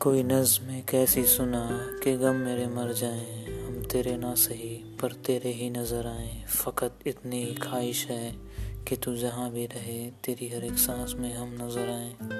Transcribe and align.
कोई 0.00 0.22
नज़्म 0.22 0.80
कैसी 0.88 1.24
सुना 1.24 1.68
कि 2.04 2.16
गम 2.16 2.34
मेरे 2.34 2.66
मर 2.66 2.92
जाएँ, 2.92 3.66
हम 3.66 3.82
तेरे 3.82 4.16
ना 4.16 4.34
सही, 4.34 4.84
पर 5.02 5.12
तेरे 5.12 5.52
ही 5.52 5.70
नज़र 5.70 6.06
आए। 6.06 6.44
फ़कत 6.48 6.98
इतनी 7.06 7.44
ही 7.44 7.54
ख्वाहिश 7.54 8.06
है 8.06 8.32
कि 8.88 8.96
तू 8.96 9.16
जहाँ 9.16 9.50
भी 9.50 9.66
रहे, 9.66 10.10
तेरी 10.10 10.48
हर 10.48 10.64
एक 10.64 10.78
सांस 10.78 11.14
में 11.18 11.34
हम 11.34 11.58
नज़र 11.62 11.88
आएँ। 11.90 12.37